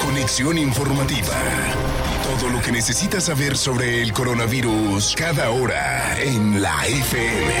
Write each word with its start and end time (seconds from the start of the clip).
Conexión 0.00 0.58
informativa. 0.58 1.34
Todo 2.24 2.50
lo 2.50 2.60
que 2.62 2.72
necesitas 2.72 3.24
saber 3.24 3.56
sobre 3.56 4.02
el 4.02 4.12
coronavirus 4.12 5.14
cada 5.16 5.50
hora 5.50 6.20
en 6.20 6.62
la 6.62 6.86
FM. 6.86 7.52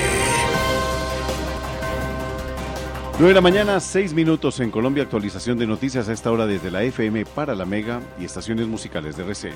9 3.18 3.28
de 3.28 3.34
la 3.34 3.40
mañana, 3.40 3.80
6 3.80 4.14
minutos 4.14 4.60
en 4.60 4.70
Colombia. 4.70 5.02
Actualización 5.02 5.58
de 5.58 5.66
noticias 5.66 6.08
a 6.08 6.12
esta 6.12 6.30
hora 6.30 6.46
desde 6.46 6.70
la 6.70 6.82
FM 6.84 7.26
para 7.26 7.54
la 7.54 7.64
Mega 7.64 8.00
y 8.18 8.24
estaciones 8.24 8.66
musicales 8.66 9.16
de 9.16 9.24
RC. 9.24 9.52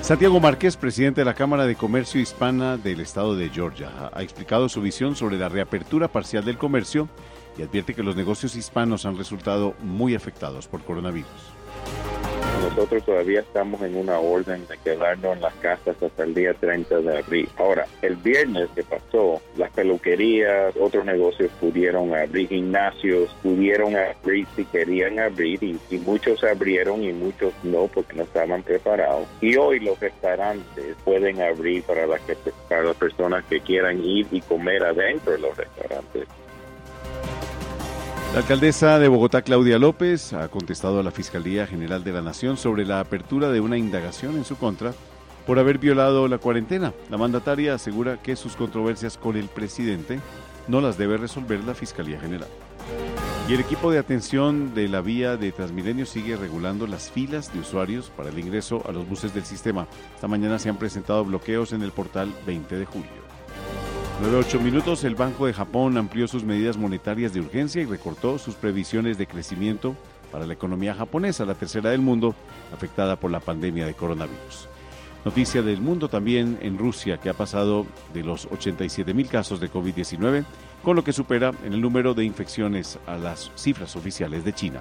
Santiago 0.00 0.40
Márquez, 0.40 0.76
presidente 0.76 1.20
de 1.20 1.24
la 1.24 1.34
Cámara 1.34 1.66
de 1.66 1.74
Comercio 1.76 2.20
Hispana 2.20 2.76
del 2.76 3.00
estado 3.00 3.34
de 3.34 3.50
Georgia, 3.50 4.10
ha 4.12 4.22
explicado 4.22 4.68
su 4.68 4.80
visión 4.80 5.16
sobre 5.16 5.36
la 5.36 5.48
reapertura 5.48 6.08
parcial 6.08 6.44
del 6.44 6.56
comercio 6.56 7.08
y 7.58 7.62
advierte 7.62 7.94
que 7.94 8.04
los 8.04 8.16
negocios 8.16 8.54
hispanos 8.54 9.04
han 9.04 9.18
resultado 9.18 9.74
muy 9.82 10.14
afectados 10.14 10.68
por 10.68 10.82
coronavirus. 10.84 11.58
Nosotros 12.62 13.04
todavía 13.04 13.40
estamos 13.40 13.80
en 13.82 13.96
una 13.96 14.18
orden 14.18 14.66
de 14.66 14.76
quedarnos 14.78 15.36
en 15.36 15.42
las 15.42 15.54
casas 15.54 15.96
hasta 16.02 16.24
el 16.24 16.34
día 16.34 16.54
30 16.54 17.00
de 17.00 17.18
abril. 17.18 17.48
Ahora, 17.56 17.86
el 18.02 18.16
viernes 18.16 18.68
que 18.74 18.82
pasó, 18.82 19.40
las 19.56 19.70
peluquerías, 19.70 20.74
otros 20.76 21.04
negocios 21.04 21.50
pudieron 21.60 22.14
abrir, 22.14 22.48
gimnasios 22.48 23.34
pudieron 23.42 23.96
abrir 23.96 24.46
si 24.56 24.64
querían 24.64 25.18
abrir 25.20 25.62
y, 25.62 25.78
muchos 25.98 26.42
abrieron 26.42 27.04
y 27.04 27.12
muchos 27.12 27.52
no 27.62 27.86
porque 27.86 28.16
no 28.16 28.24
estaban 28.24 28.62
preparados. 28.62 29.26
Y 29.40 29.56
hoy 29.56 29.80
los 29.80 29.98
restaurantes 30.00 30.96
pueden 31.04 31.40
abrir 31.40 31.82
para 31.84 32.06
las, 32.06 32.20
que, 32.22 32.36
para 32.68 32.82
las 32.82 32.96
personas 32.96 33.44
que 33.44 33.60
quieran 33.60 34.02
ir 34.04 34.26
y 34.32 34.40
comer 34.40 34.82
adentro 34.84 35.32
de 35.32 35.38
los 35.38 35.56
restaurantes. 35.56 36.26
La 38.32 38.40
alcaldesa 38.40 38.98
de 38.98 39.08
Bogotá, 39.08 39.42
Claudia 39.42 39.78
López, 39.78 40.34
ha 40.34 40.48
contestado 40.48 41.00
a 41.00 41.02
la 41.02 41.10
Fiscalía 41.10 41.66
General 41.66 42.04
de 42.04 42.12
la 42.12 42.20
Nación 42.20 42.56
sobre 42.56 42.84
la 42.84 43.00
apertura 43.00 43.50
de 43.50 43.60
una 43.60 43.78
indagación 43.78 44.36
en 44.36 44.44
su 44.44 44.56
contra 44.56 44.92
por 45.46 45.58
haber 45.58 45.78
violado 45.78 46.28
la 46.28 46.36
cuarentena. 46.36 46.92
La 47.10 47.16
mandataria 47.16 47.74
asegura 47.74 48.20
que 48.22 48.36
sus 48.36 48.54
controversias 48.54 49.16
con 49.16 49.36
el 49.36 49.48
presidente 49.48 50.20
no 50.68 50.82
las 50.82 50.98
debe 50.98 51.16
resolver 51.16 51.64
la 51.64 51.74
Fiscalía 51.74 52.20
General. 52.20 52.48
Y 53.48 53.54
el 53.54 53.60
equipo 53.60 53.90
de 53.90 53.98
atención 53.98 54.74
de 54.74 54.88
la 54.88 55.00
vía 55.00 55.38
de 55.38 55.50
Transmilenio 55.50 56.04
sigue 56.04 56.36
regulando 56.36 56.86
las 56.86 57.10
filas 57.10 57.50
de 57.52 57.60
usuarios 57.60 58.12
para 58.14 58.28
el 58.28 58.38
ingreso 58.38 58.82
a 58.86 58.92
los 58.92 59.08
buses 59.08 59.32
del 59.32 59.46
sistema. 59.46 59.86
Esta 60.14 60.28
mañana 60.28 60.58
se 60.58 60.68
han 60.68 60.76
presentado 60.76 61.24
bloqueos 61.24 61.72
en 61.72 61.82
el 61.82 61.92
portal 61.92 62.30
20 62.46 62.76
de 62.76 62.84
julio. 62.84 63.27
9-8 64.20 64.60
minutos, 64.60 65.04
el 65.04 65.14
Banco 65.14 65.46
de 65.46 65.52
Japón 65.52 65.96
amplió 65.96 66.26
sus 66.26 66.42
medidas 66.42 66.76
monetarias 66.76 67.32
de 67.32 67.38
urgencia 67.40 67.80
y 67.80 67.84
recortó 67.84 68.36
sus 68.38 68.56
previsiones 68.56 69.16
de 69.16 69.28
crecimiento 69.28 69.94
para 70.32 70.44
la 70.44 70.54
economía 70.54 70.92
japonesa, 70.92 71.44
la 71.44 71.54
tercera 71.54 71.90
del 71.90 72.00
mundo, 72.00 72.34
afectada 72.74 73.14
por 73.14 73.30
la 73.30 73.38
pandemia 73.38 73.86
de 73.86 73.94
coronavirus. 73.94 74.68
Noticia 75.24 75.62
del 75.62 75.80
mundo 75.80 76.08
también 76.08 76.58
en 76.62 76.78
Rusia, 76.78 77.18
que 77.18 77.28
ha 77.30 77.34
pasado 77.34 77.86
de 78.12 78.24
los 78.24 78.46
87 78.46 79.14
mil 79.14 79.28
casos 79.28 79.60
de 79.60 79.70
COVID-19, 79.70 80.44
con 80.82 80.96
lo 80.96 81.04
que 81.04 81.12
supera 81.12 81.52
en 81.64 81.72
el 81.72 81.80
número 81.80 82.12
de 82.12 82.24
infecciones 82.24 82.98
a 83.06 83.18
las 83.18 83.52
cifras 83.54 83.94
oficiales 83.94 84.44
de 84.44 84.52
China. 84.52 84.80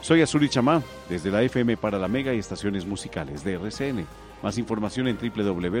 Soy 0.00 0.22
Azuri 0.22 0.48
Chamá, 0.48 0.80
desde 1.08 1.32
la 1.32 1.42
FM 1.42 1.76
para 1.76 1.98
la 1.98 2.06
Mega 2.06 2.32
y 2.34 2.38
estaciones 2.38 2.86
musicales 2.86 3.42
de 3.42 3.54
RCN. 3.54 4.06
Más 4.44 4.58
información 4.58 5.08
en 5.08 5.18
www.lafm.com.co. 5.18 5.80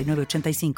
906985. 0.03 0.73